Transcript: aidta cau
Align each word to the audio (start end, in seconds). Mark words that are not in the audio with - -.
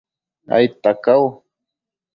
aidta 0.55 0.91
cau 1.05 1.23